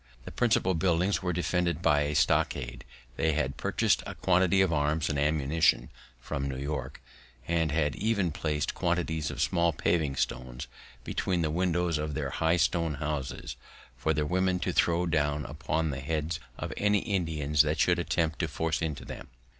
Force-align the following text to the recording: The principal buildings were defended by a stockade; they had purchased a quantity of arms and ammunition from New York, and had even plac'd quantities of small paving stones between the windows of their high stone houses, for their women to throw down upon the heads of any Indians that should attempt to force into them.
The 0.25 0.31
principal 0.31 0.73
buildings 0.73 1.21
were 1.21 1.31
defended 1.31 1.83
by 1.83 1.99
a 2.05 2.15
stockade; 2.15 2.85
they 3.17 3.33
had 3.33 3.55
purchased 3.55 4.01
a 4.07 4.15
quantity 4.15 4.59
of 4.61 4.73
arms 4.73 5.11
and 5.11 5.19
ammunition 5.19 5.91
from 6.19 6.47
New 6.49 6.57
York, 6.57 7.03
and 7.47 7.71
had 7.71 7.95
even 7.95 8.31
plac'd 8.31 8.73
quantities 8.73 9.29
of 9.29 9.39
small 9.43 9.71
paving 9.71 10.15
stones 10.15 10.65
between 11.03 11.43
the 11.43 11.51
windows 11.51 11.99
of 11.99 12.15
their 12.15 12.31
high 12.31 12.57
stone 12.57 12.95
houses, 12.95 13.57
for 13.95 14.11
their 14.11 14.25
women 14.25 14.57
to 14.61 14.73
throw 14.73 15.05
down 15.05 15.45
upon 15.45 15.91
the 15.91 15.99
heads 16.01 16.39
of 16.57 16.73
any 16.77 17.01
Indians 17.01 17.61
that 17.61 17.79
should 17.79 17.99
attempt 17.99 18.39
to 18.39 18.47
force 18.47 18.81
into 18.81 19.05
them. 19.05 19.27